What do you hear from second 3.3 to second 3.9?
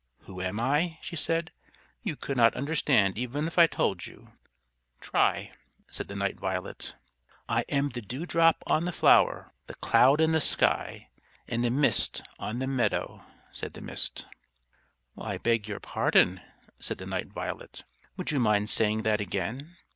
if I